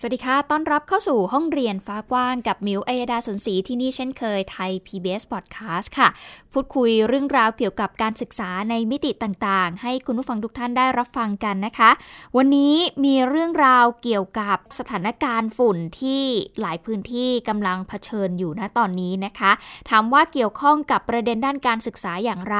[0.00, 6.08] สวัสดีค่ะ ต้อนรับเข้าสู่ห้องเรียนฟ้ากว้างกับมิวอัยดาสนศรีที่นี่เช่นเคยไทย PBS Podcast ค่ะ
[6.52, 11.90] พูดคุยเรื่องราวเกี่ยวกับการศึกษาในมิติต่างๆ ให้คุณผู้ฟังทุกท่านได้รับฟังกันนะคะ
[12.36, 16.22] วันนี้มีเรื่องราวเกี่ยวกับสถานการณ์ฝุ่นที่
[16.60, 19.52] หลายพื้นที่กำลังเผชิญอยู่ณตอนนี้นะคะ
[19.90, 22.58] ถามว่าเกี่ยวข้องกับประเด็นด้านการศึกษาอย่างไร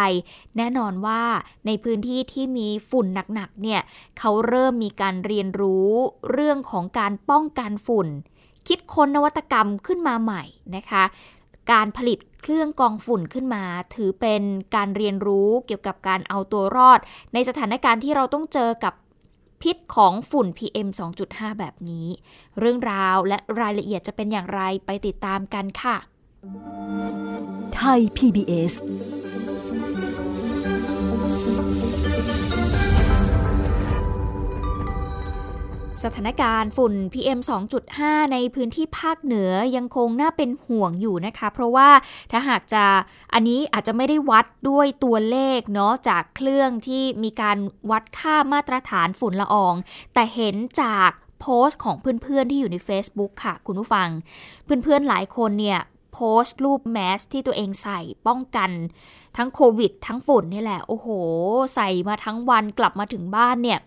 [0.56, 1.22] แน่นอนว่า
[1.66, 3.80] ในพื้นที่ที่มีฝุ่นหนักๆเนี่ย
[4.18, 5.91] เขาเริ่มมีการเรียนรู้
[6.30, 8.08] เรื่องของการป้องกันฝุ่น
[8.68, 10.42] คิดค้นนวัตกรรมขึ้นมาใหม่
[10.76, 11.04] นะคะ
[11.72, 14.42] การผลิตเครื่องกองฝุ่นขึ้นมา ถือเป็น
[14.74, 17.00] การเรียนรู้เกี่ยวกับการเอาตัวรอด
[17.34, 18.94] ในสถานการณ์ที่เราต้องเจอกับ
[19.62, 20.88] พิษของฝุ่น PM
[21.24, 22.06] 2.5 แบบนี้
[22.58, 25.96] เรื่องราวและรายละเอียดจะเป็นอย่างไรไปติดตามกันค่ะ
[27.74, 28.72] ไทย PBS
[36.05, 37.41] สถานการณ์ฝุ่น PM
[37.86, 41.89] 2.5 ในพื้นที่ภาคเหนือยังคงน่าเป็นห่วงอยู่นะคะ เพราะว่า
[42.30, 42.84] ถ้าหากจะ
[43.34, 47.56] อันนี้อาจจะไม่ได้วัดด้วยตัวเลขเนาะจากเครื่องที่มีการ
[47.91, 49.74] วัดค่ามาตรฐานฝุ่นละออง
[50.14, 54.08] แต่เห็นจากโพสต์ของเพื่อนๆที่อยู่ใน Facebook ค่ะ คุณผู้ฟัง
[54.64, 55.80] เพื่อนๆหลายคนเนี่ย
[56.19, 58.70] โพสต์รูปแมสที่ตัวเองใส่ป้องกัน
[59.36, 61.08] ทั้งโควิด ทั้งฝุ่นนี่แหละ โอ้โห
[61.75, 63.78] ใส่มาทั้งวันกลับมาถึงบ้านเนี่ย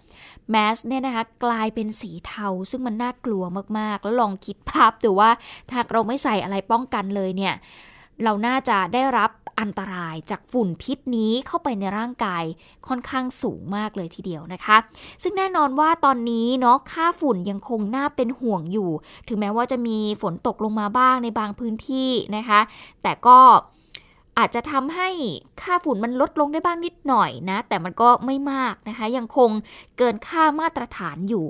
[0.50, 3.44] แมสเนี่ยนะคะกลายเป็นสีเทาซึ่งมันน่ากลัว
[3.80, 5.32] มากๆ แล้วลองคิดภาพดูว่า
[5.70, 7.54] ถ้าเราไม่ใส่อะไรป้องกันเลยเนี่ย
[8.24, 12.44] เราน่าจะได้รับ อันตรายจากฝุ่นพิษนี้เข้าไปในร่างกาย
[12.88, 14.78] ค่อนข้างสูงมากเลยทีเดียวนะคะ
[15.24, 18.90] ซึ่งแน่นอนว่าตอนนี้เนาะค่าฝุ่นยังคงน่าเป็นห่วงอยู่
[19.28, 22.60] ถึงแม้ว่าจะมีฝนตกลงมาบ้างในบางพื้นที่นะคะ
[23.04, 23.38] แต่ก็
[24.40, 25.10] อาจจะทำให้
[25.62, 29.50] ค่าฝุ่นมันลดลงได้บ้างนิดหน่อยนะ แต่มันก็ไม่มากนะคะ ยังคง
[29.98, 31.46] เกินค่ามาตรฐานอยู่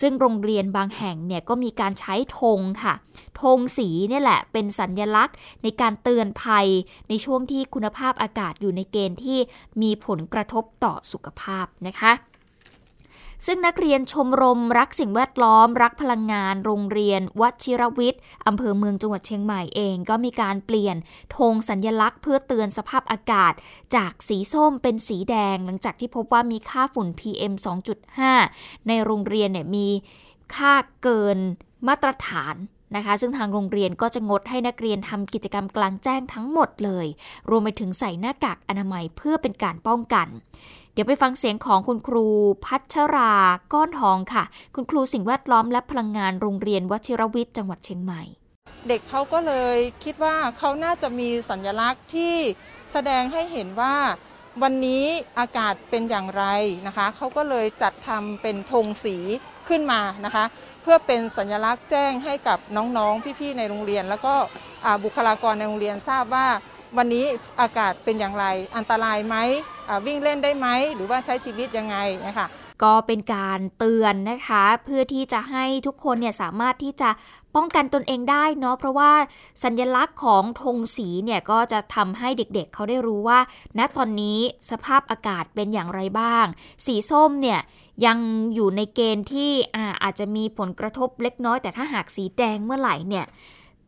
[0.00, 2.94] ซึ่งโรงเรียนบางแห่งเนี่ยก็มีการใช้ธงค่ะ
[3.40, 6.66] ธงสีเนี่ยแหละเป็นสัญญลักษณ์ในการเตือนภัย
[7.08, 9.38] ในช่วงที่คุณภาพอากาศอยู่ในเกณฑ์ที่
[9.82, 12.12] มีผลกระทบต่อสุขภาพนะคะ
[13.46, 20.96] ซึ่งนักเรียนชมรมรักสิ่งแวดล้อม รักพลังงาน โรงเรียนวชิรวิทย์อำเภอเมืองจังหวัดเชียงใหม่เอง ก็มีการเปลี่ยน
[21.36, 23.52] ธงสัญญลักษณ์เพื่อเตือนสภาพอากาศ
[23.96, 27.52] จากสีส้มเป็นสีแดง หลังจากที่พบว่ามีค่าฝุ่น PM
[28.20, 29.88] 2.5 ในโรงเรียนเนี่ยมี
[30.54, 31.38] ค่าเกิน
[31.88, 32.56] มาตรฐาน
[32.96, 37.06] นะคะซึ่งทางโรงเรียนก็จะงดให้นักเรียนทำกิจกรรมกลางแจ้งทั้งหมดเลย
[37.50, 40.28] รวมไปถึงใส่หน้ากากอนามัยเพื่อเป็นการป้องกัน
[40.92, 42.26] เดี๋ยวไปฟังเสียงของคุณครู
[42.64, 43.32] พัชรา
[43.72, 48.22] ก้อนทองค่ะ คุณครูสิ่งแวดล้อมและพลังงานโรงเรียนวชิรวิทย์จังหวัดเชียงใหม่
[48.88, 52.34] เด็กเขาก็เลยคิดว่าเขาน่าจะมีสัญลักษณ์ที่
[52.92, 53.96] แสดงให้เห็นว่า
[54.62, 55.04] วันนี้
[55.38, 56.44] อากาศเป็นอย่างไร
[56.86, 59.16] นะคะ เขาก็เลยจัดทำเป็นธงสี
[59.68, 60.44] ขึ้นมานะคะ
[60.82, 64.34] เพื่อเป็นสัญลักษณ์แจ้งให้กับน้องๆ พี่ๆ ในโรงเรียน แล้วก็
[65.04, 66.46] บุคลากรในโรงเรียนทราบว่า
[66.98, 67.24] วันนี้
[67.60, 68.46] อากาศเป็นอย่างไร
[68.76, 69.36] อันตรายไหม
[70.06, 71.96] วิ่งเล่นได้ไหม หรือว่าใช้ชีวิตยังไง
[72.26, 72.46] นะคะ
[72.82, 77.10] ก็เป็นการเตือนนะคะ เพื่อที่จะให้ทุกคนเนี่ยสามารถที่จะ
[77.56, 79.12] ป้องกันตนเองได้เนาะเพราะว่า
[79.64, 83.38] สัญลักษณ์ของธงสีเนี่ยก็จะทำให้เด็กๆเเขาได้รู้ว่า
[83.78, 84.38] ณตอนนี้
[84.70, 86.46] สภาพอากาศเป็นอย่างไรบ้าง
[86.86, 87.60] สีส้มเนี่ย
[88.06, 88.18] ยัง
[88.54, 93.26] อยู่ในเกณฑ์ที่อาอาจจะมีผลกระทบเล็กน้อย แต่ถ้าหากสีแดงเมื่อไหร่เนี่ย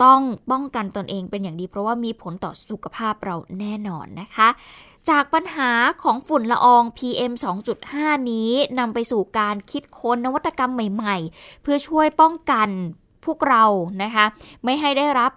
[0.03, 0.21] ต้อง
[0.51, 4.49] ป้องกันตนเองเป็นอย่างดี เพราะว่ามีผลต่อสุขภาพเราแน่นอนนะคะ
[5.11, 5.71] จากปัญหา
[6.03, 7.33] ของฝุ่นละออง PM
[7.81, 12.69] 2.5 นี้นำไปสู่การคิดค้นนวัตกรรมใหม่ ๆ เพื่อช่วยป้องกัน
[13.25, 13.65] พวกเรา
[14.03, 14.25] นะคะ
[14.65, 15.33] ไม่ให้ได้รับ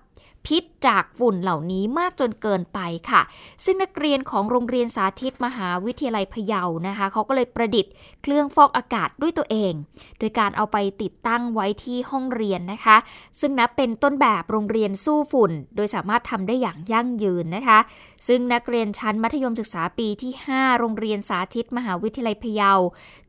[0.48, 3.22] พิษจากฝุ่นเหล่านี้มากจนเกินไปค่ะ
[3.64, 7.94] ซึ่งนักเรียนของโรงเรียนสาธิตมหาวิทยาลัยพะเยานะคะเขาก็เลยประดิษฐ์
[8.24, 9.74] เครื่องฟอกอากาศด้วยตัวเอง
[10.20, 12.98] โดยการเอาไปติดตั้งไว้ที่ห้องเรียนนะคะ
[13.40, 17.80] ซึ่งนับเป็นต้นแบบโรงเรียนสู้ฝุ่น โดยสามารถทำได้อย่างยั่งยืนนะคะ
[18.28, 22.72] ซึ่งนักเรียนชั้นมัธยมศึกษาปีที่ 5 โรงเรียนสาธิตมหาวิทยาลัยพะเยา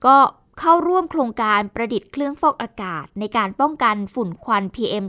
[0.06, 0.16] ก็
[0.60, 5.04] เข้าร่วมโครงการประดิษฐ์เครื่องฟอกอากาศ ในการป้องกันฝุ่นควัน PM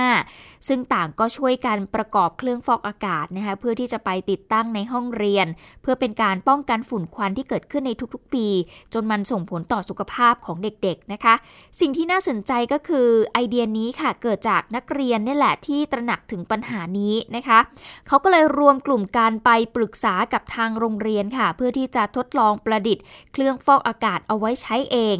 [0.00, 5.46] 2.5 ซึ่งต่างก็ช่วยกันประกอบเครื่องฟอกอากาศนะคะเพื่อที่จะไปติดตั้งในห้องเรียน
[5.82, 8.46] เพื่อเป็นการป้องกันฝุ่นควันที่เกิดขึ้นในทุกๆ ปี
[8.94, 11.34] จนมันส่งผลต่อสุขภาพของเด็กๆนะคะ
[11.80, 17.58] สิ่งที่น่าสนใจก็คือไอเดียนี้ค่ะเกิดจากนักเรียนนี่แหละที่ตระหนักถึงปัญหานี้นะคะ
[18.06, 25.16] เขาก็เลยรวมกลุ่มการไปปรึกษากับทางโรงเรียนค่ะ เพื่อที่จะทดลองประดิษฐ์ เครื่องฟอกอากาศเอาไว้ใช้เอง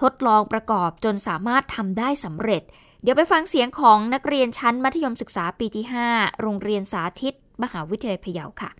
[0.00, 2.62] ทดลองประกอบจนสามารถทำได้สำเร็จ
[3.02, 8.70] เดี๋ยวไปฟังเสียงของนักเรียนชั้นมัธยมศึกษาปีที่ 5 โรงเรียนสาธิต มหาวิทยาลัยพะเยาค่ะ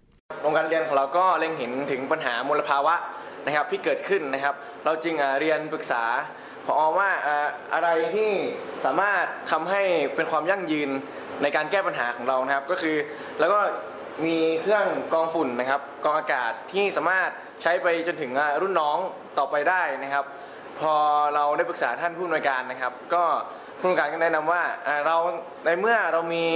[0.43, 2.95] โรงการเรียนของเราก็เล็งเห็นถึงปัญหามลภาวะ
[3.47, 4.55] นะครับที่เกิดขึ้นนะครับ
[4.85, 6.05] เราจึงเรียนปรึกษา
[6.67, 7.11] พอว่า
[7.75, 8.31] อะไรที่
[8.85, 9.83] สามารถทำให้
[10.15, 10.91] เป็นความยั่งยืน
[11.43, 12.97] ในการแก้ปัญหาของเรานะครับ ก็คือ
[13.41, 13.61] แล้วก็
[14.25, 17.31] มีเครื่องกองฝุ่นนะครับกองอากาศที่สามารถ
[17.63, 18.33] ใช้ไปจนถึง
[18.63, 18.99] รุ่นน้อง
[19.39, 20.25] ต่อไปได้นะครับ
[20.81, 20.95] พอ
[21.35, 23.25] เราได้ปรึกษาท่านผู้อำนวยการนะครับ ก็
[23.79, 24.63] ผู้อำนวยการก็แนะนำว่า
[25.07, 25.17] เรา
[25.65, 26.47] ในเมื่อเรามี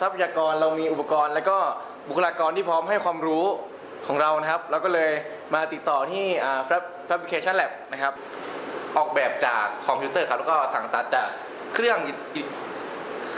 [0.00, 1.58] ทรัพยากรเรามีอุปกรณ์ และก็
[2.08, 3.44] บุคลากรที่พร้อมให้ความรู้
[4.06, 5.10] ของเรานะครับ เราก็เลย
[5.54, 6.24] มาติดต่อที่
[7.08, 8.12] Fabrication Lab นะครับ
[8.96, 11.28] ออกแบบจากคอมพิวเตอร์ครับแล้วก็สั่งตัดจาก
[11.74, 11.98] เครื่อง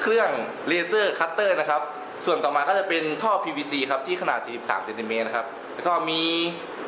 [0.01, 0.31] เครื่อง
[0.69, 1.83] laser cutter นะครับ
[2.25, 6.23] ส่วนต่อมาก็จะเป็นท่อ PVC ครับที่ขนาด 43เซนติเมตรครับ แล้วก็มี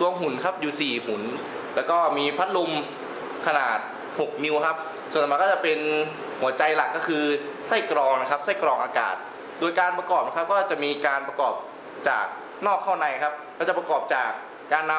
[0.00, 1.22] ตัวหุ่นครับอยู่ 4 หุ่น
[1.76, 2.70] แล้วก็มีพัดลม
[3.46, 3.78] ขนาด
[4.10, 4.76] 6 นิ้วครับ
[5.12, 5.78] ส่วนต่อมาก็จะเป็น
[6.40, 7.24] หัวใจหลักก็คือ
[7.68, 9.16] ไส้กรองนะครับ ไส้กรองอากาศ
[9.60, 11.54] โดยการประกอบนะครับก็จะมีการประกอบ
[12.08, 12.26] จาก
[12.66, 14.30] นอกเข้าในครับ ก็จะประกอบจาก
[14.72, 14.94] การน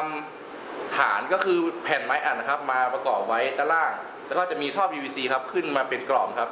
[0.46, 3.92] ำฐานก็คือแผ่นไม้อัดนะครับ มาประกอบไว้ด้านล่าง
[4.28, 6.50] แล้วก็จะมีท่อ PVC ครับขึ้นมาเป็นกรอบครับ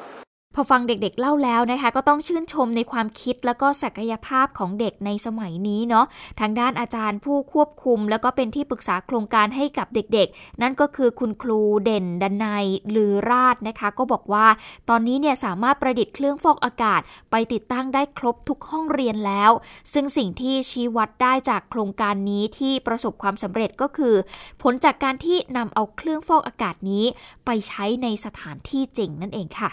[0.57, 6.05] พอฟังเด็กๆเล่าแล้วนะคะ ก็ต้องชื่นชมในความคิดแล้วก็ศักยภาพของเด็กในสมัยนี้เนาะ
[6.39, 12.45] ทางด้านอาจารย์ผู้ควบคุม แล้วก็เป็นที่ปรึกษาโครงการให้กับเด็กๆ นั่นก็คือคุณครูเด่นดันไน
[12.91, 14.47] หรือราชนะคะ ก็บอกว่า
[14.89, 19.51] ตอนนี้เนี่ยสามารถประดิษฐ์เครื่องฟอกอากาศ ไปติดตั้งได้ครบทุกห้องเรียนแล้ว
[19.93, 24.15] ซึ่งสิ่งที่ชี้วัดได้จากโครงการนี้ที่ประสบความสำเร็จก็คือ
[24.61, 27.05] ผลจากการที่นำเอาเครื่องฟอกอากาศนี้
[27.45, 29.71] ไปใช้ในสถานที่จริงนั่นเองค่ะ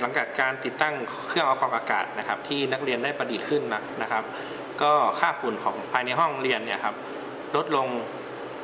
[0.00, 0.94] หลังจากการติดตั้ง
[1.28, 3.62] เครื่องเอากองอากาศนะครับ ที่นักเรียนได้ประดิษฐ์ขึ้น
[4.02, 4.24] นะครับ
[4.82, 6.94] ก็ค่าฝุ่นของภายในห้องเรียนเนี่ยครับ
[7.56, 7.88] ลดลง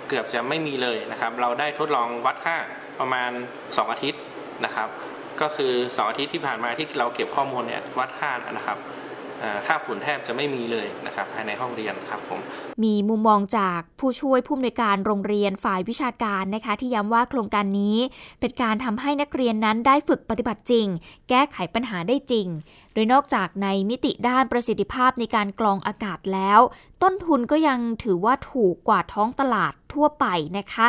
[0.09, 2.57] เกือบจะไม่มีเลยนะครับ เราได้ทดลองวัดค่า
[3.01, 3.31] ประมาณ
[3.61, 4.21] 2 อาทิตย์
[4.65, 4.89] นะครับ
[5.41, 8.79] ก็คือ 2 อาทิตย์ที่ผ่านมาที่เราเก็บข้อมูลเนี่ยวัดค่านะครับ
[9.67, 12.41] ค่าฝุ่นแทบจะไม่มีเลยนะครับภายในห้องเรียนครับผม
[12.85, 17.99] มีมุมมองจากผู้ช่วยผู้อำนวยการโรงเรียนฝ่ายวิชาการนะคะที่ย้ำว่าโครงการนี้
[18.41, 20.87] เป็นการทำให้นักเรียนนั้นได้ฝึกปฏิบัติจริง
[21.29, 22.47] แก้ไขปัญหาได้จริง
[22.95, 26.61] โดยนอกจากในมิติด้านประสิทธิภาพในการกรองอากาศแล้ว
[27.03, 30.27] ต้นทุนก็ยังถือว่าถูกกว่าท้องตลาดทั่วไป
[30.59, 30.89] นะคะ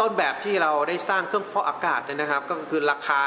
[0.00, 3.22] ต้นแบบที่เราได้สร้างเครื่องฟอกอากาศนะครับ ก็คือราคา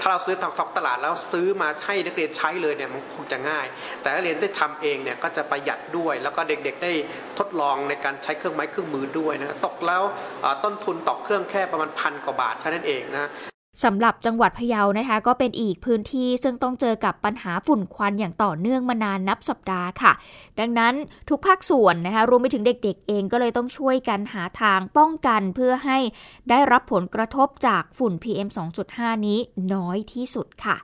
[0.00, 3.66] ถ้าเราซื้อทางท้องตลาดแล้วซื้อมาให้นักเรียนใช้เลยเนี่ยมันคงจะง่าย
[4.00, 6.92] แต่นักเรียนได้ทำเองเนี่ยก็จะประหยัดด้วย แล้วก็เด็กๆได้
[7.38, 10.02] ทดลองในการใช้เครื่องไม้เครื่องมือด้วยนะตกแล้ว
[10.64, 13.30] ต้นทุนต่อเครื่องแค่ประมาณพันกว่าบาทเท่านั้นเองนะ
[13.84, 20.12] สำหรับจังหวัดพะเยานะคะ ก็เป็นอีกพื้นที่ซึ่งต้องเจอกับปัญหาฝุ่นควันอย่างต่อเนื่องมานานนับสัปดาห์ค่ะ
[20.58, 20.94] ดังนั้น
[21.28, 25.98] ทุกภาคส่วนนะคะรวมไปถึงเด็กๆ เองก็เลยต้องช่วยกันหาทางป้องกันเพื่อให้
[26.50, 28.48] ได้รับผลกระทบจากฝุ่น PM
[28.88, 29.38] 2.5 นี้
[29.74, 30.76] น้อยที่สุดค่ะ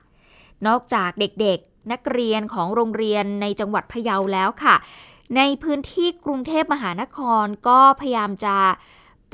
[0.67, 4.75] นอกจากเด็กๆ นักเรียนของโรงเรียนในจังหวัดพะเยาแล้วค่ะ
[5.37, 8.55] ในพื้นที่กรุงเทพมหานครก็พยายามจะ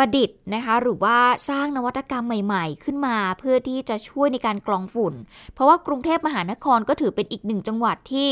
[0.04, 1.18] ประดิษฐ์นะคะหรือว่า
[1.50, 5.14] สร้างนวัตกรรมใหม่ๆ ขึ้นมาเพื่อที่จะช่วยในการกรองฝุ่น
[5.54, 8.28] เพราะว่ากรุงเทพมหานครก็ถือเป็นอีกหนึ่งจังหวัดที่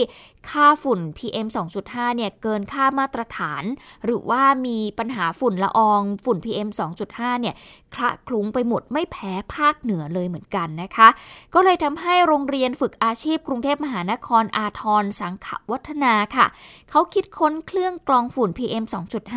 [0.49, 1.47] ค่าฝุ่น PM
[1.81, 3.63] 2.5 เนี่ยเกินค่ามาตรฐาน
[4.05, 6.69] หรือว่ามีปัญหาฝุ่นละอองฝุ่น PM
[7.05, 7.55] 2.5 เนี่ย
[7.95, 11.09] คละคลุ้งไปหมดไม่แพ้ภาคเหนือเลยเหมือนกันนะคะ
[11.53, 16.45] ก็เลยทำให้โรงเรียนฝึกอาชีพกรุงเทพมหานครอาทรสังขวัฒนาค่ะ
[16.89, 18.83] เขาคิดค้นเครื่องกรองฝุ่น PM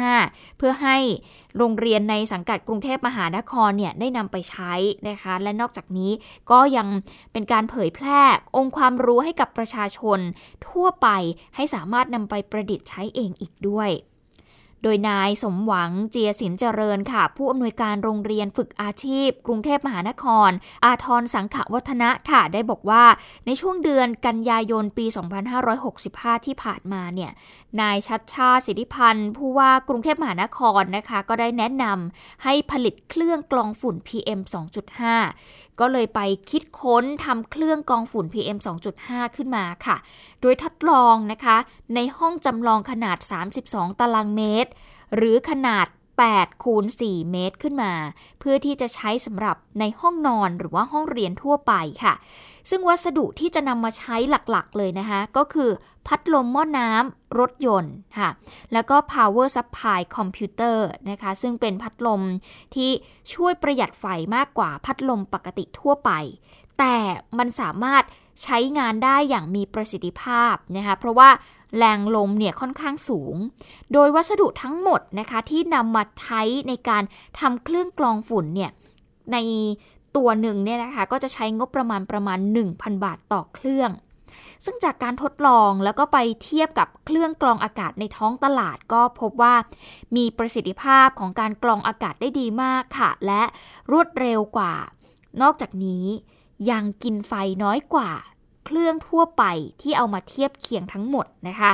[0.02, 0.96] 2.5 เพื่อให้
[1.58, 4.72] โรงเรียนในสังกัดกรุงเทพมหานครเนี่ยได้นำไปใช้
[5.08, 6.10] นะคะ และนอกจากนี้
[6.50, 6.88] ก็ยัง
[7.32, 8.20] เป็นการเผยแพร่
[8.56, 10.18] องค์ความรู้ให้กับประชาชน
[10.66, 11.08] ทั่วไป
[11.56, 13.90] ให้สามารถนำไปประดิษฐ์ใช้เองอีกด้วย
[14.82, 20.50] โดยนายสมหวังเจียสินเจริญค่ะ ผู้อำนวยการโรงเรียนฝึกอาชีพ กรุงเทพมหานคร
[20.84, 23.04] อาทรสังขวัฒนะค่ะ ได้บอกว่า
[23.46, 25.06] ในช่วงเดือนกันยายนปี
[25.76, 27.30] 2565 ที่ผ่านมาเนี่ย
[27.80, 34.40] นายชัดชาสิทธิพันธ์ผู้ว่ากรุงเทพมหานครนะคะ ก็ได้แนะนำให้ผลิตเครื่องกรองฝุ่น PM
[35.10, 36.20] 2.5 ก็เลยไป
[36.50, 38.58] คิดค้นทำเครื่องกรองฝุ่น PM
[38.96, 39.96] 2.5 ขึ้นมาค่ะ
[40.42, 41.56] โดยทดลองนะคะ
[41.94, 43.18] ในห้องจำลองขนาด
[43.58, 44.70] 32 ตารางเมตร
[45.16, 45.86] หรือขนาด
[46.24, 47.92] 8คูณ4เมตรขึ้นมา
[48.38, 51.72] เพื่อที่จะใช้สำหรับในห้องนอนหรือว่าห้องเรียนทั่วไป
[52.04, 52.14] ค่ะ
[52.70, 55.70] ซึ่งวัสดุที่จะนำมาใช้หลักๆ เลยนะคะ ก็คือ
[56.06, 58.28] พัดลมหม้อน้ำรถยนต์ค่ะ
[58.72, 60.78] แล้วก็ power supply computer
[61.10, 62.22] นะคะ ซึ่งเป็นพัดลม
[62.74, 62.90] ที่
[63.34, 64.04] ช่วยประหยัดไฟ
[64.36, 66.10] มากกว่าพัดลมปกติทั่วไป
[66.78, 66.96] แต่
[67.38, 68.04] มันสามารถ
[68.42, 71.30] ใช้งานได้อย่างมีประสิทธิภาพนะคะเพราะว่า
[71.78, 73.36] แรงลมเนี่ยค่อนข้างสูง
[73.92, 77.02] โดยวัสดุทั้งหมดนะคะที่นำมาใช้ในการ
[77.40, 78.70] ทำเครื่องกรองฝุ่นเนี่ย
[79.32, 79.36] ใน
[80.16, 82.38] ตัวหนึ่งเนี่ยนะคะก็จะใช้งบประมาณประมาณ
[82.70, 83.90] 1,000 บาทต่อเครื่อง
[84.64, 89.54] ซึ่งจากการทดลองแล้วก็ไปเทียบกับเครื่องกรองอากาศในท้องตลาดก็พบว่า
[90.16, 93.42] มีประสิทธิภาพของการกรองอากาศได้ดีมากค่ะ และ
[93.92, 94.74] รวดเร็วกว่า
[95.42, 96.04] นอกจากนี้
[96.70, 98.10] ยังกินไฟน้อยกว่า
[98.64, 99.44] เครื่องทั่วไป
[99.80, 101.72] ที่เอามาเทียบเคียงทั้งหมดนะคะ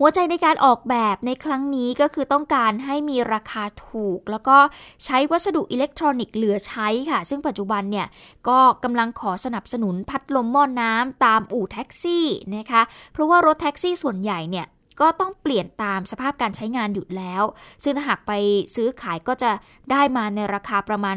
[0.00, 4.56] หัวใจในการออกแบบในครั้งนี้ก็คือต้องการให้มีราคาถูก แล้วก็
[5.04, 8.06] ใช้วัสดุอิเล็กทรอนิกส์เหลือใช้ค่ะ ซึ่งปัจจุบันเนี่ย
[8.48, 12.26] ก็กำลังขอสนับสนุนพัดลมหม้อนน้ำตามอู่แท็กซี่
[12.56, 14.66] นะคะ เพราะว่ารถแท็กซี่ส่วนใหญ่เนี่ย
[15.00, 17.42] ก็ต้องเปลี่ยนตามสภาพการใช้งานอยู่แล้ว
[17.82, 18.32] ซึ่งถ้าหากไป
[18.74, 19.50] ซื้อขายก็จะ
[19.90, 21.16] ได้มาในราคาประมาณ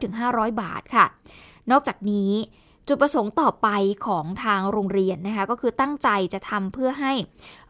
[0.00, 1.06] 300-500 บาทค่ะ
[1.70, 2.32] นอกจากนี้
[2.88, 3.68] จุดประสงค์ต่อไป
[4.06, 7.12] ของทางโรงเรียนนะคะก็คือตั้งใจจะทำเพื่อให้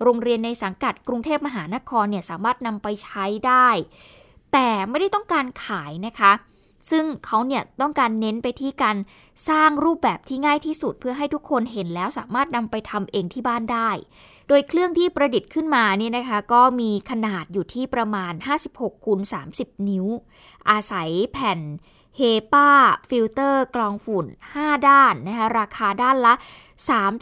[0.02, 3.68] โรงเรียนในสังกัดกรุงเทพมหานครเนี่ยสามารถนำไปใช้ได้
[4.52, 6.32] แต่ไม่ได้ต้องการขายนะคะ
[6.90, 8.96] ซึ่งเขาเนี่ยต้องการเน้นไปที่การ
[9.48, 13.90] สร้างรูปแบบที่ง่ายที่สุด เพื่อให้ทุกคนเห็นแล้วสามารถนำไปทำเองที่บ้านได้
[14.48, 18.32] โดยเครื่องที่ประดิษฐ์ขึ้นมาเนี่ยนะคะก็มีขนาดอยู่ที่ประมาณ
[18.70, 19.20] 56คูณ
[19.54, 20.06] 30 นิ้ว
[20.70, 21.60] อาศัยแผ่น
[22.18, 26.34] HEPA filter กรองฝุ่น 5 ด้านนะคะราคาด้านละ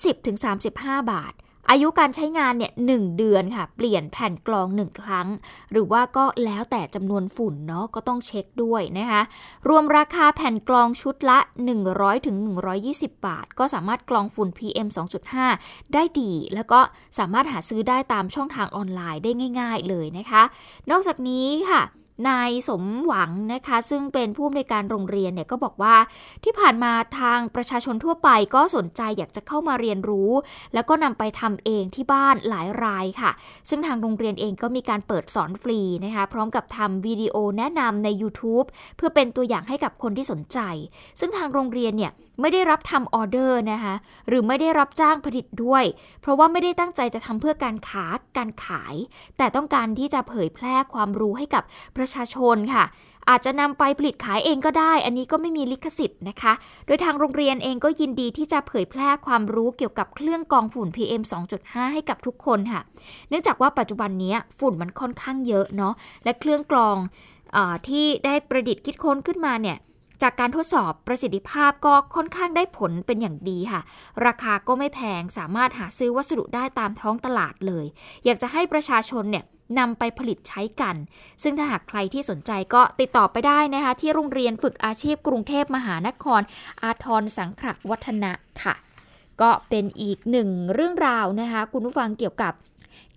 [0.06, 1.34] 30-35 บาท
[1.70, 5.28] อายุการใช้งานเนี่ยหเดือนค่ะ เปลี่ยนแผ่นกรอง1ครั้ง
[5.72, 9.22] หรือว่าก็แล้วแต่จำนวนฝุ่นเนาะก็ต้องเช็คด้วยนะคะ
[9.68, 11.38] รวมราคาแผ่นกรองชุดละ
[12.12, 14.88] 100-120 บาท ก็สามารถกรองฝุ่น PM
[15.40, 16.80] 2.5 ได้ดี แล้วก็
[17.18, 20.42] สามารถหาซื้อได้ตามช่องทางออนไลน์ได้ง่าย ๆ เลยนะคะ
[20.90, 21.82] นอกจากนี้ค่ะ
[22.28, 25.96] นายสมหวังนะคะ ซึ่งเป็นผู้อำนวยการโรงเรียนเนี่ยก็บอกว่า
[26.44, 30.30] ที่ผ่านมาทางประชาชนทั่วไปก็สนใจอยากจะเข้ามาเรียนรู้
[30.74, 33.30] แล้วก็นำไปทำเองที่บ้านหลายรายค่ะ
[33.68, 40.58] ซึ่งทางโรงเรียนเองก็มีการเปิดสอนฟรีนะคะ พร้อมกับทำวิดีโอแนะนำใน YouTube เพื่อเป็นตัวอย่างให้กับคนที่สนใจ
[41.20, 43.94] ซึ่งทางโรงเรียนเนี่ยไม่ได้รับทำออเดอร์นะคะ
[44.28, 45.84] หรือไม่ได้รับจ้างผลิตด้วย
[46.20, 48.04] เพราะว่าไม่ได้ตั้งใจจะทำเพื่อการค้า
[48.36, 48.94] การขาย
[49.38, 51.62] แต่ต้องการที่จะเผยแพร่ความรู้ให้กับ
[51.96, 52.84] ประชาชนค่ะ
[53.30, 56.52] อาจจะนำไปผลิตขายเองก็ได้ อันนี้ก็ไม่มีลิขสิทธิ์นะคะ
[56.86, 61.22] โดยทางโรงเรียนเองก็ยินดีที่จะเผยแพร่ความรู้เกี่ยวกับเครื่องกรองฝุ่น PM
[61.58, 62.80] 2.5 ให้กับทุกคนค่ะ
[63.28, 65.94] เนื่องจากว่าปัจจุบันนี้ฝุ่นมันค่อนข้างเยอะเนาะ
[66.24, 66.96] และเครื่องกรอง
[67.56, 67.58] อ
[67.88, 69.78] ที่ได้ประดิษฐ์คิดค้นขึ้นมาเนี่ย
[70.22, 73.80] จากการทดสอบประสิทธิภาพก็ค่อนข้างได้ผลเป็นอย่างดีค่ะ
[74.26, 77.86] ราคาก็ไม่แพงสามารถหาซื้อวัสดุได้ตามท้องตลาดเลย
[78.24, 79.44] อยากจะให้ประชาชนเนี่ย
[79.78, 80.96] นำไปผลิตใช้กัน
[81.42, 86.40] ซึ่งถ้าหากใครที่สนใจก็ติดต่อไปได้นะคะ ที่โรงเรียนฝึกอาชีพกรุงเทพมหานคร
[86.82, 88.32] อาทรสังขวัฒนะ
[88.62, 88.74] ค่ะ
[89.42, 92.54] ก็เป็นอีกหนึ่งเรื่องราวนะคะ คุณผู้ฟังเกี่ยวกับ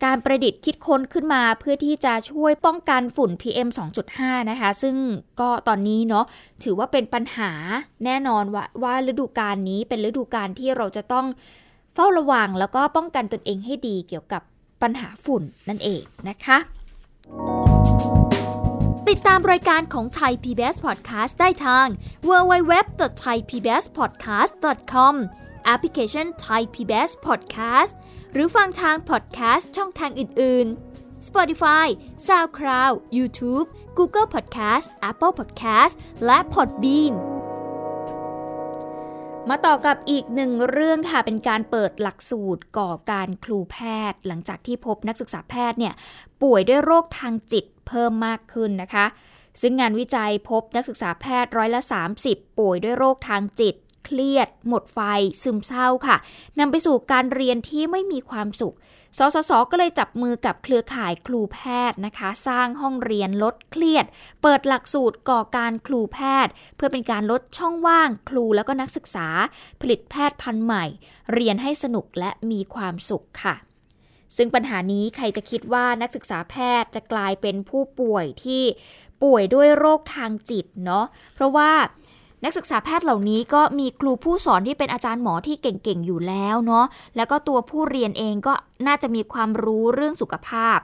[0.03, 3.69] การประดิษฐ์คิดค้นขึ้นมาเพื่อที่จะช่วยป้องกันฝุ่น PM
[4.09, 4.95] 2.5 นะคะ ซึ่ง
[5.39, 6.25] ก็ตอนนี้เนาะ
[6.63, 7.51] ถือว่าเป็นปัญหา
[8.05, 11.25] แน่นอนว่าว่าฤดูกาลนี้เป็นฤดูกาลที่เราจะต้อง
[11.93, 14.41] เฝ้าระวังแล้วก็ป้องกันตนเองให้ดีเกี่ยวกับ
[14.81, 16.57] ปัญหาฝุ่นนั่นเองนะคะ
[19.09, 21.87] ติดตามรายการของไทย PBS Podcast ได้ทาง
[22.29, 25.15] www.thaipbspodcast.com
[25.65, 27.93] แอปพลิเคชัน Thai PBS Podcast
[28.33, 30.67] หรือฟังทางพอดแคสต์ช่องทางอื่น
[30.97, 31.85] ๆ Spotify,
[32.27, 33.67] SoundCloud, YouTube,
[33.97, 35.93] Google Podcast, Apple Podcast
[36.25, 37.13] และ Podbean
[39.49, 43.77] มาต่อกับอีกหนึ่งเรื่องค่ะ เป็นการเปิดหลักสูตรก่อการครูแพ
[44.11, 45.93] ทย์ หลังจากที่พบนักศึกษาแพทย์เนี่ย
[46.41, 49.05] ป่วยด้วยโรคทางจิตเพิ่มมากขึ้นนะคะ
[49.61, 51.81] ซึ่งงานวิจัยพบนักศึกษาแพทย์ร้อยละ
[52.19, 53.75] 30 ป่วยด้วยโรคทางจิต
[54.11, 54.99] เครียด หมดไฟ
[55.43, 56.17] ซึมเศร้าค่ะ
[56.59, 58.75] นำไปสู่การเรียนที่ไม่มีความสุข
[59.17, 64.05] สสส ก็เลยจับมือกับเครือข่ายครูแพทย์นะคะ สร้างห้องเรียนลดเครียด
[64.41, 69.27] เปิดหลักสูตรก่อการครูแพทย์ เพื่อเป็นการลดช่องว่างครูแล้วก็นักศึกษา
[69.81, 70.85] ผลิตแพทย์พันธุ์ใหม่
[71.33, 73.55] เรียนให้สนุกและมีความสุขค่ะ
[74.37, 78.63] ซึ่งปัญหานี้ใครจะคิดว่านักศึกษาแพทย์จะกลายเป็นผู้ป่วยที่
[79.23, 81.71] ป่วยด้วยโรคทางจิตเนาะเพราะว่า
[82.43, 88.53] นักศึกษาแพทย์เหล่านี้ก็มีครูผู้สอนที่เป็นอาจารย์หมอที่เก่งๆอยู่แล้วเนาะแล้วก็ตัวผู้เรียนเองก็
[88.87, 90.77] น่าจะมีความรู้เรื่องสุขภาพ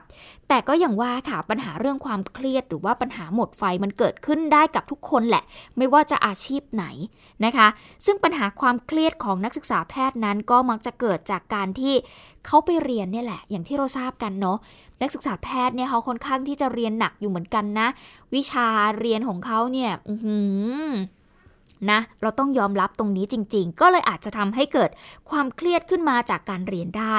[0.48, 5.42] แต่ก็อย่างว่าค่ะปัญหาเรื่องความเครียด หรือว่าปัญหาหมดไฟมันเกิดขึ้นได้กับทุกคนแหละ
[5.76, 6.84] ไม่ว่าจะอาชีพไหน
[7.44, 7.68] นะคะ
[8.06, 11.94] ซึ่งปัญหาความเครียดของนักศึกษาแพทย์นั้นก็มักจะเกิดจากการที่
[12.46, 14.58] เขาไปเรียนเนี่ยแหละ อย่างที่เราทราบกันเนาะ
[15.02, 17.88] นักศึกษาแพทย์เนี่ยเขาค่อนข้างที่จะเรียนหนักอยู่เหมือนกันนะ
[18.34, 18.66] วิชา
[18.98, 20.14] เรียนของเขาเนี่ยอื
[21.90, 24.90] นะเราต้องยอมรับตรงนี้จริง ๆ ก็เลยอาจจะทำให้เกิด
[25.30, 27.16] ความเครียดขึ้นมาจากการเรียนได้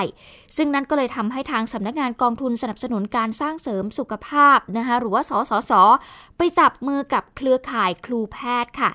[0.57, 5.73] ซึ่งนั้นก็เลยทำให้ทางสำนักงานกองทุนสนับสนุนการสร้างเสริมสุขภาพนะคะหรือว่าสสส
[6.37, 8.91] ไปจับมือกับเครือข่ายครูแพทย์ค่ะ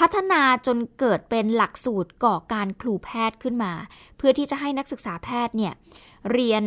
[0.00, 3.72] พัฒนาจนเกิดเป็นหลักสูตรก่อการครูแพทย์ขึ้นมา
[4.16, 5.72] เพื่อที่จะให้นักศึกษาแพทย์เนี่ย
[6.32, 6.64] เรียน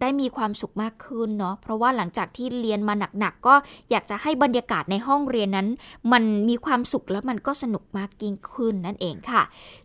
[0.00, 3.54] ได้มีความสุขมากขึ้นเนาะเพราะว่าหลังจากที่เรียนมาหนักๆก็
[3.90, 5.68] อยากจะให้บรรยากาศในห้องเรียนนั้น
[6.12, 9.42] มันมีความสุขแล้วมันก็สนุกมากยิ่งขึ้นนั่นเองค่ะ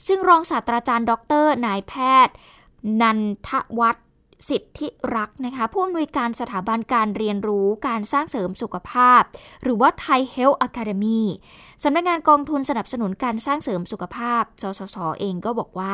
[0.07, 1.93] ซึ่งรองศาสตราจารย์ ดรนายแพ
[2.25, 2.35] ทย์
[3.01, 4.05] นันทวัฒน์
[4.49, 9.21] สิทธิรักนะคะผู้อำนวยการสถาบันการเรียนรู้การสร้างเสริมสุขภาพ
[9.63, 11.21] หรือว่า Thai Health Academy
[11.83, 15.93] สำนักงานกองทุนสนับสนุนการสร้างเสริมสุขภาพสสสเองก็บอกว่า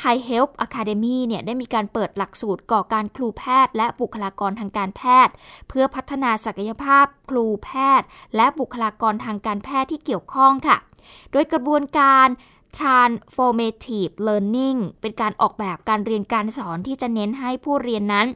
[0.00, 5.32] Thai Health Academy เนี่ยได้มีการเปิดหลักสูตรก่อการครูแพทย์ และบุคลากรทางการแพทย์
[5.68, 10.76] เพื่อพัฒนาศักยภาพครูแพทย์ และบุคลากรทางการแพทย์ที่เกี่ยวข้องค่ะ
[11.32, 12.28] โดยกระบวนการ
[12.78, 18.26] transformative learning เป็นการออกแบบการเรียนการสอนที่จะเน้นให้ผู้เรียนนั้น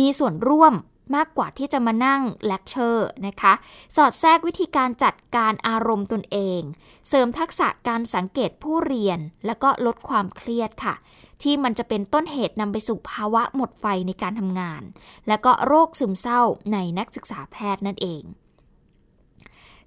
[0.00, 0.74] มีส่วนร่วม
[1.16, 3.52] มากกว่าที่จะมานั่งเลคเชอร์นะคะ
[3.96, 6.60] สอดแทรกวิธีการจัดการอารมณ์ตนเอง
[7.08, 10.94] เสริมทักษะการสังเกตผู้เรียน แล้วก็ลดความเครียดค่ะ
[11.42, 14.82] ที่มันจะเป็นต้นเหตุนำไปสู่ภาวะหมดไฟในการทำงาน
[15.28, 18.22] และก็โรคซึมเศร้าในนักศึกษาแพทย์นั่นเอง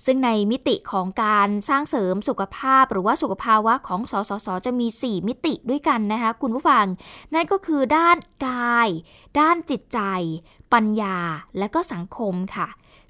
[0.06, 6.86] ซึ่งในมิติของการสร้างเสริมสุขภาพ หรือว่าสุขภาวะของสสสจะมี 4 มิติด้วยกันนะคะคุณผู้ฟัง
[7.34, 8.90] นั่นก็คือด้านกาย
[9.40, 10.00] ด้านจิตใจ
[10.74, 11.18] ปัญญา
[11.60, 12.68] และก็สังคมค่ะ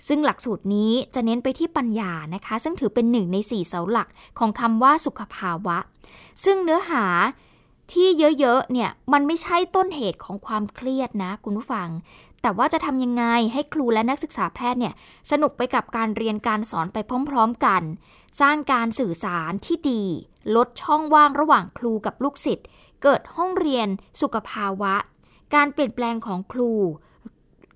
[0.08, 4.08] ซึ่งหลักสูตรนี้จะเน้นไปที่ปัญญานะคะ ซึ่งถือเป็นหนึ่งใน4เสาหลัก
[4.40, 5.78] ของคำว่าสุขภาวะ
[6.44, 7.06] ซึ่งเนื้อหา
[7.94, 8.08] ที่
[8.40, 11.88] เยอะๆเนี่ยมันไม่ใช่ต้นเหตุของความเครียดนะคุณผู้ฟัง
[12.42, 14.94] แต่ว่าจะทำยังไงให้ครูและนักศึกษาแพทย์เนี่ย
[15.32, 16.98] สนุกไปกับการเรียนการสอนไป
[17.30, 17.82] พร้อมๆกัน
[18.42, 20.04] สร้างการสื่อสารที่ดี
[20.56, 22.68] ลดช่องว่างระหว่างครูกับลูกศิษย์
[23.04, 23.88] เกิดห้องเรียน
[24.22, 24.94] สุขภาวะ
[25.56, 26.74] การเปลี่ยนแปลงของครู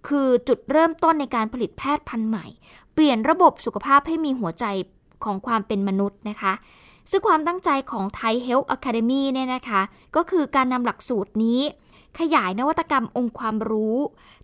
[0.08, 2.45] คือจุดเริ่มต้นในการผลิตแพทย์พันธุ์ใหม่
[2.93, 4.65] เปลี่ยนระบบสุขภาพให้มีหัวใจ
[5.24, 6.54] ของความเป็นมนุษย์นะคะ
[7.12, 9.82] ซึ่งความตั้งใจของ Thai Health Academy เนี่ยนะคะ
[10.15, 11.60] ก็คือการนำหลักสูตรนี้
[12.19, 13.97] ขยายนวัตกรรมองค์ความรู้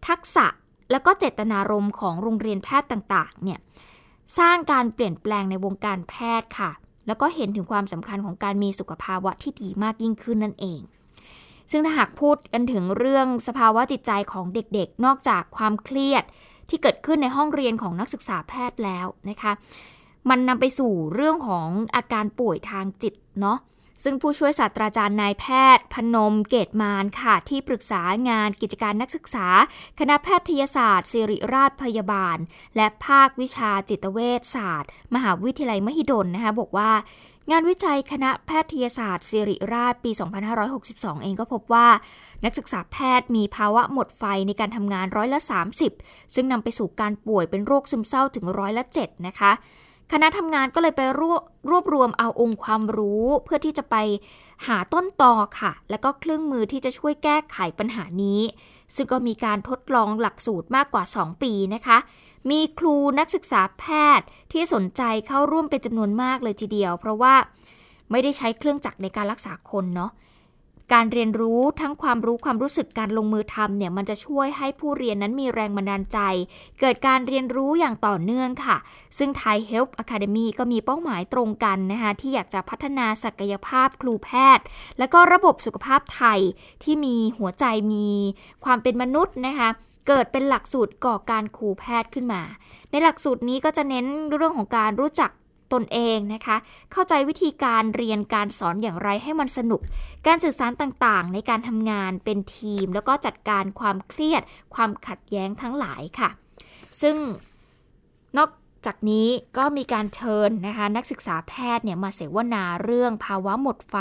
[0.07, 0.45] ทักษะ
[0.91, 3.59] แล้วก็เจตนารมณ์ของโรงเรียนแพทย์ต่างๆเนี่ย
[4.39, 6.71] สร้างการเปลี่ยนแปลงในวงการแพทย์ค่ะ
[7.07, 10.81] แล้วก็เห็นถึงความสำคัญของการมีสุขภาวะที่ดีมากยิ่งขึ้นนั่นเอง
[11.71, 16.23] ซึ่งถ้าหากพูดกันถึงเรื่องสภาวะจิตใจของเด็กๆ นอกจากความเครียด
[16.69, 19.51] ที่เกิดขึ้นในห้องเรียนของนักศึกษาแพทย์แล้วนะคะ
[20.29, 23.57] มันนำไปสู่เรื่องของอาการป่วยทางจิตเนาะ
[24.03, 29.47] ซึ่งผู้ช่วยศาสตราจารย์นายแพทย์ พนมเกตมานค่ะ ที่ปรึกษางานกิจการนักศึกษา
[29.99, 32.37] คณะแพทยศาสตร์ศิริราชพยาบาล
[32.75, 36.91] และภาควิชาจิตเวชศาสตร์ มหาวิทยาลัยมหิดลนะคะบอกว่า
[37.51, 40.11] งานวิจัยคณะแพทยศาสตร์ศิริราชปี
[40.67, 41.87] 2562 เองก็พบว่า
[42.45, 45.39] นักศึกษาแพทย์มีภาวะหมดไฟในการทำงานร้อยละ
[45.87, 49.51] 30 ซึ่งนำไปสู่การป่วยเป็นโรคซึมเศร้าถึงร้อยละ 7 นะคะ
[50.11, 53.95] คณะทำงานก็เลยไปรวบรวบรวมเอาองค์ความรู้เพื่อที่จะไป
[54.67, 58.41] หาต้นตอค่ะ แล้วก็เครื่องมือที่จะช่วยแก้ไขปัญหานี้
[58.95, 61.97] ซึ่งก็มีการทดลองหลักสูตรมากกว่า 2 ปีนะคะ
[62.49, 63.83] มีครูนักศึกษาแพ
[64.19, 67.35] ทย์ที่สนใจเข้าร่วมเป็นจำนวนมากเลยทีเดียว เพราะว่า
[68.11, 70.11] ไม่ได้ใช้เครื่องจักรในการรักษาคนเนาะ
[70.93, 76.19] การเรียนรู้ทั้งความรู้ความรู้สึกการลงมือทำเนี่ยมันจะช่วยให้ผู้เรียนนั้นมีแรงบันดาลใจ
[76.79, 78.77] เกิดการเรียนรู้อย่างต่อเนื่องค่ะ
[79.17, 84.65] ซึ่ง Thai Health Academy ก็มีเป้าหมายตรงกันนะคะที่อยากจะพัฒนาศักยภาพครูแพทย์
[84.99, 86.39] และก็ระบบสุขภาพไทย
[86.83, 88.09] ที่มีหัวใจมี
[88.65, 89.69] ความเป็นมนุษย์นะคะ
[90.07, 92.41] เกิดเป็นหลักสูตรก่อการครูแพทย์ขึ้นมา
[92.91, 95.31] ในหลักสูตรนี้ก็จะเน้นเรื่องของการรู้จัก
[95.73, 96.57] ตนเองนะคะ
[96.91, 99.81] เข้าใจวิธีการเรียนการสอนอย่างไรให้มันสนุก
[100.27, 104.41] การสื่อสารต่างๆ ในการทำงานเป็นทีม แล้วก็จัดการความเครียด
[104.75, 106.29] ความขัดแย้งทั้งหลายค่ะ
[107.01, 107.15] ซึ่ง
[108.37, 108.49] นอก
[108.85, 109.27] จากนี้
[109.57, 113.95] ก็มีการเชิญนะคะนักศึกษาแพทย์เนี่ยมาเสวนาเรื่องภาวะหมดไฟ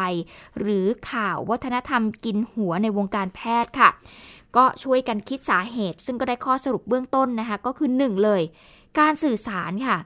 [0.61, 3.88] หรือข่าววัฒนธรรมกินหัวในวงการแพทย์ค่ะ
[4.57, 8.42] ก็ช่วยกันคิดสาเหตุ ซึ่งก็ได้ข้อสรุปเบื้องต้นนะคะก็คือ 1 เลย
[8.98, 9.96] การสื่อสารค่ะ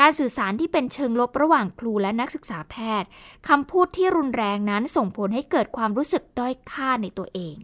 [0.00, 3.08] การสื่อสารที่เป็นเชิงลบระหว่างครูและนักศึกษาแพทย์
[3.48, 7.56] คำพูดที่รุนแรงนั้นส่งผลให้เกิดความรู้สึกด้อยค่าในตัวเอง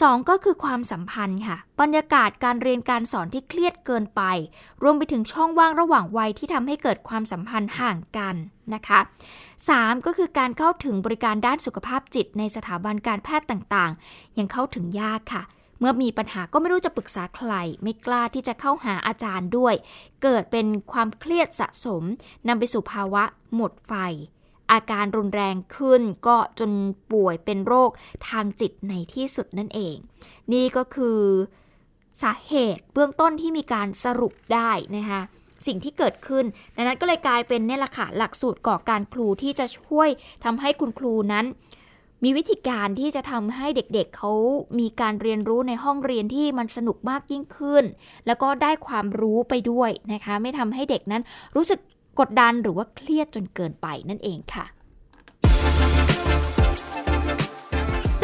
[0.00, 4.22] สองก็คือความสัมพันธ์ค่ะ บรรยากาศการเรียนการสอนที่เครียดเกินไป
[4.82, 8.34] รวมไปถึงช่องว่างระหว่างวัยที่ทำให้เกิดความสัมพันธ์ห่างกัน
[8.74, 9.00] นะคะ
[9.52, 10.06] 3.
[10.06, 15.42] ก็คือการเข้าถึงบริการด้านสุขภาพจิตในสถาบันการแพทย์ต่างๆ ยังเข้าถึงยากค่ะ
[15.84, 19.74] มื่อมีปัญหาก็ไม่รู้จะปรึกษาใคร ไม่กล้าที่จะเข้าหาอาจารย์ด้วย
[20.22, 22.02] เกิดเป็นความเครียดสะสม
[22.48, 23.92] นำไปสู่ภาวะหมดไฟ
[24.72, 26.70] อาการรุนแรงขึ้นก็จน
[27.12, 27.90] ป่วยเป็นโรค
[28.28, 29.96] ทางจิตในที่สุดนั่นเอง
[30.52, 31.20] นี่ก็คือ
[32.22, 35.20] สาเหตุเบื้องต้นที่มีการสรุปได้นะคะ
[35.66, 36.44] สิ่งที่เกิดขึ้น
[36.76, 40.08] ดังนั้นก็เลยกลายเป็นเนี่ยแหละค่ะหลักสูตรก่อการครูที่จะช่วย
[40.44, 41.44] ทำให้คุณครูนั้น
[42.24, 44.32] มีวิธีการที่จะทำให้เด็กๆเเขา
[44.78, 47.84] มีการเรียนรู้ในห้องเรียนที่มันสนุกมากยิ่งขึ้น
[48.26, 51.22] แล้วก็ได้ความรู้ไปด้วยนะคะ ไม่ทำให้เด็กนั้น
[51.56, 51.78] รู้สึก
[52.20, 54.64] กดดันหรือว่าเครียดจนเกินไปนั่นเองค่ะ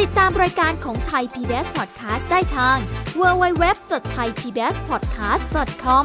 [0.01, 2.77] ติดตามรายการของไทย PBS Podcast ได้ทาง
[3.21, 6.05] www.thaipbspodcast.com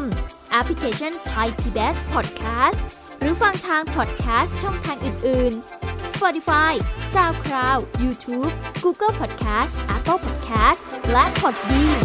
[0.51, 2.77] แอปพลิเคชัน Thai PBS Podcast
[3.19, 5.85] หรือฟังทาง podcast ช่องทางอื่น ๆ
[6.15, 6.73] Spotify
[7.13, 8.51] SoundCloud YouTube
[8.84, 10.80] Google Podcast Apple Podcast
[11.12, 12.01] และ Podbean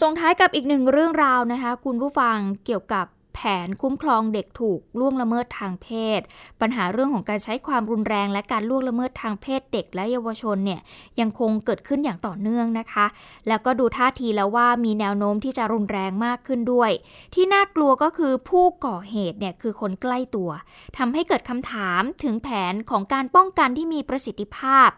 [0.00, 6.20] ส่งท้ายกับอีกหนึ่งเรื่องราวนะคะ คุณผู้ฟังเกี่ยวกับ แผนคุ้มครองเด็กถูกล่วงละเมิดทางเพศ
[6.60, 10.80] ปัญหาเรื่องของการใช้ความรุนแรง และการล่วงละเมิดทางเพศเด็กและเยาวชนเนี่ย
[11.20, 13.06] ยังคงเกิดขึ้นอย่างต่อเนื่องนะคะ
[13.48, 16.90] แล้วก็ดูท่าทีแล้วว่ามีแนวโน้มที่จะรุนแรงมากขึ้นด้วย
[17.34, 20.50] ที่น่ากลัวก็คือผู้ก่อเหตุเนี่ยคือคนใกล้ตัว
[20.98, 24.90] ทำให้เกิดคำถามถึงแผนของการป้องกันที่มีประสิทธิภาพ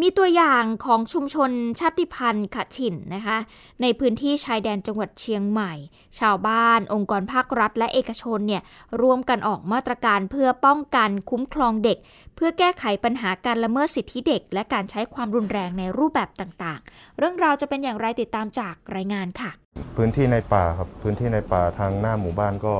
[0.00, 3.38] มีตัวอย่างของชุมชนชาติพันธุ์ขะฉินนะคะ
[3.82, 5.72] ในพื้นที่ชายแดนจังหวัดเชียงใหม่
[6.18, 8.62] ชาวบ้าน องค์กรภาครัฐและเอกชนเนี่ย
[9.00, 11.98] ร่วมกันออกมาตรการเพื่อป้องกันคุ้มครองเด็ก
[12.36, 19.50] เพื่อแก้ไขปัญหาการละเมิดสิทธิเด็ก และการใช้ความรุนแรงในรูปแบบต่างๆ เรื่องราวจะเป็นอย่างไรติดตามจากรายงานค่ะ
[19.96, 22.74] พื้นที่ในป่าครับพื้นที่ในป่าทางหน้าหมู่บ้านก็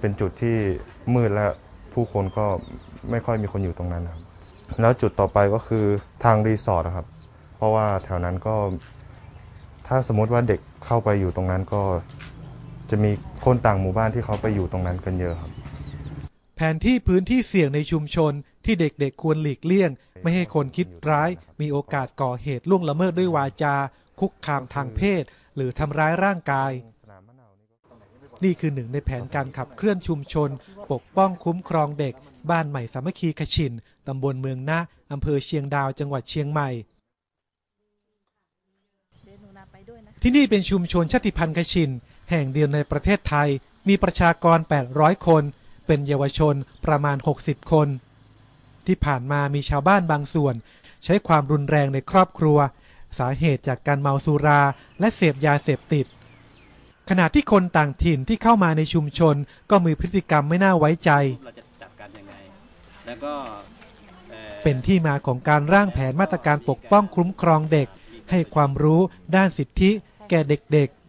[0.00, 0.56] เป็นจุดที่
[1.14, 1.46] มืดและ
[1.92, 2.46] ผู้คนก็
[3.10, 4.20] ไม่ค่อยมีคนอยู่ตรงนั้นครับ
[4.80, 5.84] แล้วจุดต่อไปก็คือ
[6.24, 7.06] ทางรีสอร์ทครับ
[7.56, 8.54] เพราะว่าแถวนั้นก็
[9.88, 11.82] ถ้าสมมติว่าเด็กเข้าไปอยู่ตรงนั้นก็
[12.92, 13.10] จะมี
[13.44, 15.50] คนต่างหมู่บ้านที่เขาไปอยู่ตรงนั้นกันเยอะครับ
[16.56, 18.32] แผนที่พื้นที่เสี่ยงในชุมชน
[18.64, 19.90] ที่เด็กๆควรหลีกเลี่ยง
[20.22, 23.74] ไม่ให้คนคิดร้าย มีโอกาสก่อเหตุล่วงละเมิดด้วยวาจา
[24.20, 25.24] คุกคามทางเพศ
[25.56, 26.72] หรือทำร้ายร่างกาย
[28.44, 30.48] นี่คือหนึ่งในแผนการขับเคลื่อนชุมชน
[30.92, 32.14] ปกป้องคุ้มครองเด็ก
[32.50, 33.72] บ้านใหม่สามัคคีขชิน
[34.06, 34.80] ตำบลเมืองนะ
[35.12, 36.68] อำเภอเชียงดาวจังหวัดเชียงใหม่
[40.22, 41.90] ที่นี่เป็นชุมชนชาติพันธุ์ขชิน
[42.30, 43.48] แห่งเดียวในประเทศไทย
[43.88, 44.58] มีประชากร
[44.92, 45.42] 800 คน
[45.86, 46.54] เป็นเยาวชน
[46.86, 47.88] ประมาณ 60 คน
[48.86, 50.54] ที่ผ่านมามีชาวบ้านบางส่วน
[51.04, 52.58] ใช้ความรุนแรงในครอบครัว
[53.18, 54.60] สาเหตุจากการเมาสุรา
[55.00, 56.06] และเสพยาเสพติด
[57.08, 59.34] ขณะที่คนต่างถิ่นที่เข้ามาในชุมชน
[59.70, 61.10] ก็มีพฤติกรรมไม่น่าไว้ใจ
[63.06, 63.34] แล้วก็
[64.62, 67.88] เป็นที่มาของการร่างแผนมาตรการปกป้องคุ้มครองเด็ก
[68.30, 69.00] ให้ความรู้
[69.36, 69.90] ด้านสิทธิ
[70.30, 71.01] แก่เด็กๆ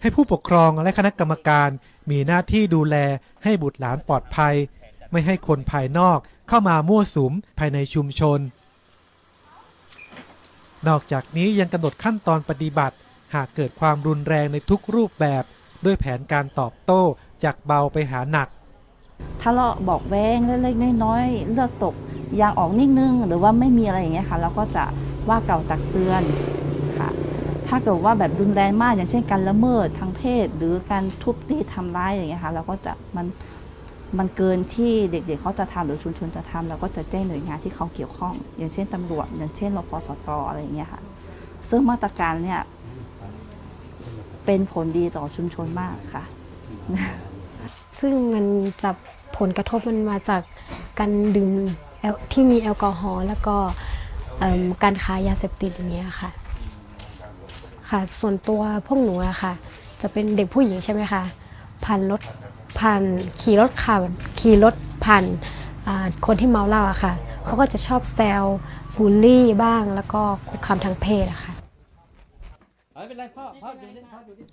[0.00, 1.68] ให้ผู้ปกครองและคณะกรรมการ
[2.10, 2.96] มีหน้าที่ดูแล
[3.44, 4.54] ให้บุตรหลานปลอดภัย
[5.10, 8.40] ไม่ให้คนภายนอกเข้ามามั่วสุมภายในชุมชน
[10.88, 12.96] นอกจากนี้ยังกำหนดขั้นตอนปฏิบัติ
[13.34, 15.42] หากเกิดความรุนแรงในทุกรูปแบบ
[15.84, 17.02] ด้วยแผนการตอบโต้
[17.44, 18.48] จากเบาไปหาหนัก
[19.42, 21.94] ทะเลาะบอกแวงเล็กๆน้อยๆเลือดตก
[22.40, 24.84] ยางออกนิดนึง หรือว่าไม่มีอะไรอย่างเงี้ยค่ะเราก็จะ
[25.28, 26.22] ว่าเก่าตักเตือน
[27.68, 33.26] ถ้าเกิดว่าแบบรุนแรงมาก อย่างเช่นการละเมิดทางเพศ หรือการทุบตีทำร้ายอย่างเงี้ยค่ะเราก็จะมัน
[34.18, 41.02] มันเกินที่เด็กๆเขาจะทำหรือชุมชนจะทำเราก็จะแจ้งหน่วยงานที่เขาเกี่ยวข้อง อย่างเช่นตำรวจ อย่างเช่นรพสตอะไรอย่างเงี้ยค่ะ
[41.68, 42.60] ซึ่งมาตรการเนี่ย
[44.44, 46.24] เป็นผลดีต่อชุมชนมากค่ะ
[47.98, 48.44] ซึ่งมัน
[48.82, 48.90] จะ
[49.38, 50.42] ผลกระทบมันมาจาก
[50.98, 51.50] การดื่ม
[52.32, 53.56] ที่มีแอลกอฮอล์แล้วก็
[54.82, 56.30] การค้ายาเสพติดอย่างเงี้ยค่ะ
[57.90, 59.52] ค่ะ ส่วนตัวพวกหนูอะค่ะ
[60.00, 61.22] จะเป็นเด็กผู้หญิงใช่ไหมคะ
[61.84, 62.20] ผ่านรถ
[62.78, 63.02] ผ่าน
[63.40, 64.00] ขี่รถขับ
[64.40, 64.74] ขี่รถ
[65.04, 65.24] ผ่าน
[66.26, 67.12] คนที่เมาเหล้าอะค่ะ
[67.44, 68.44] เขาก็จะชอบแซว
[68.96, 71.52] บูลลี่บ้างแล้วก็คุกคามทางเพศอะค่ะ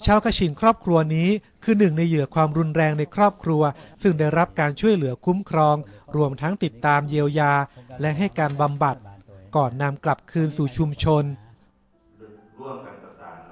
[0.05, 1.29] ชาวกระชินครอบครัวนี้
[1.63, 3.61] คือหนึ่งในเหยื่อความรุนแรงในครอบครัว
[4.01, 5.75] ซึ่งได้รับการช่วยเหลือคุ้มครอง
[6.15, 7.53] รวมทั้งติดตามเยียวยา
[8.01, 8.95] และให้การบำบัด
[9.55, 11.23] ก่อนนำกลับคืนสู่ชุมชน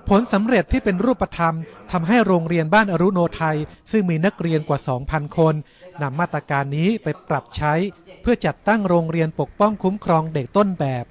[0.09, 1.55] ผลสำเร็จที่เป็นรูปธรรม
[1.91, 3.57] ทำให้โรงเรียนบ้านอรุโนไทย
[3.91, 5.53] ซึ่งมีนักเรียนกว่า 2,000 คน
[6.01, 7.73] นำมาตรการนี้ไปปรับใช้
[8.21, 11.05] เพื่อจัดตั้งโรงเรียนปกป้องคุ้มครองเด็กต้นแบบ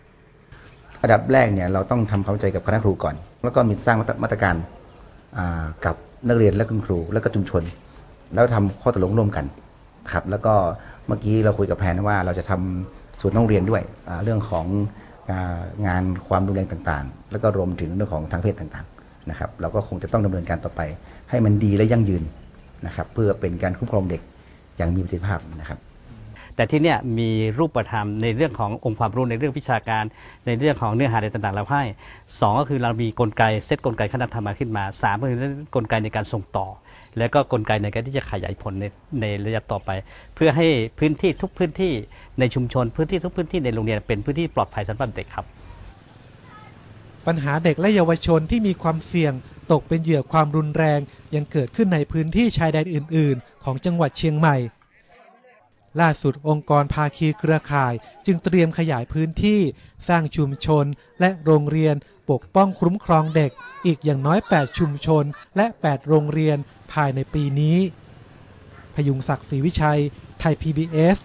[1.02, 4.55] อันดับแรกเนี่ยเราต้องทำความเข้าใจกับคณะครูก่อน แล้วก็มีสร้างมาตรการ
[5.85, 5.96] กับ
[6.28, 7.62] นักเรียนและคุณครูและก็ชุมชน
[8.35, 9.44] แล้วทำข้อตกลงร่วมกัน
[10.12, 10.55] ครับแล้วก็
[11.07, 13.83] เมื่อกี้เราคุยกับแพนว่าเราจะทำส่วนโรงเรียนด้วย
[14.24, 14.66] เรื่องของ
[15.87, 20.81] งานความรุนแรงต่างๆ แล้วก็รวมถึงเรื่องของทางเพศต่างๆนะครับเราก็คงจะต้องดำเนินการต่อไป
[21.31, 22.23] ให้มันดีและยั่งยืน
[22.87, 24.23] นะครับเพื่อเป็นการคุ้มครองเด็ก
[24.77, 25.79] อย่างมีประสิทธิภาพนะครับ
[26.57, 30.05] แต่ที่เนี่ยมีรูปธรรมในเรื่องขององค์ความรู้ในเรื่องวิชาการ
[30.47, 31.83] ในเรื่องของเนื้อหาอะไรต่างๆ เราให้
[32.40, 35.38] สองก็คือเรามีกลไกเซตกลไกคณะธรรมาขึ้นมาสามก็คือ
[35.75, 36.66] กลไกในการส่งต่อ
[37.18, 38.85] แล้วก็กลไกในการที่จะขยายผลใน
[39.20, 39.90] ในระยะต่อไป
[40.35, 40.66] เพื่อให้
[40.98, 41.92] พื้นที่ทุกพื้นที่
[42.38, 45.46] ในชุมชน พื้นที่ทุกพื้นที่ในโรงเรียนเป็นพื้นที่ปลอดภัยสำหรับเด็กครับ
[47.27, 49.33] ปัญหาเด็กและเยาวชนที่มีความเสี่ยง
[49.72, 51.01] ตกเป็นเหยื่อความรุนแรง
[51.35, 54.57] ยังเกิดขึ้นในพื้นที่ชายแดนอื่น ๆ ของจังหวัดเชียงใหม่
[56.01, 57.94] ล่าสุดองค์กรภาคีเครือข่าย
[58.27, 59.61] จึงเตรียมขยายพื้นที่
[60.09, 60.85] สร้างชุมชน
[61.20, 61.94] และโรงเรียน
[62.31, 63.51] ปกป้องคุ้มครองเด็ก
[63.87, 65.25] อีกอย่างน้อย 8 ชุมชน
[65.57, 66.59] และ 8 โรงเรียน
[66.92, 67.78] ภายในปีนี้
[68.94, 70.00] พยุงศักดิ์ศรีวิชัย
[70.40, 71.18] ไทย PBS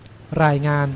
[0.44, 0.88] รายงาน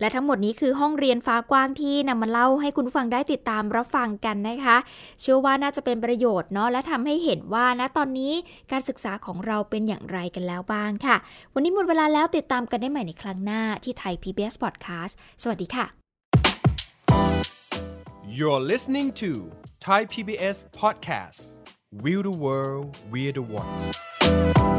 [0.00, 4.76] และทั้งหมดนี้คือห้องเรียนฟ้ากว้างที่นำมาเล่าให้คุณฟังได้ติดตามรับฟังกันนะคะ
[5.20, 8.32] เชื่อว่าน่าจะเป็นประโยชน์เนาะและทำให้เห็นว่าณตอนนี้
[8.72, 11.16] การศึกษาของเราเป็นอย่างไรกันแล้วบ้างค่ะ
[11.54, 15.99] วันนี้หมดเวลาแล้วติดตามกันได้ใหม่ในครั้งหน้าที่ไทย PBS Podcast สวัสดีค่ะ
[18.32, 21.56] You're listening to Thai PBS Podcast.
[21.90, 24.69] We the World We the One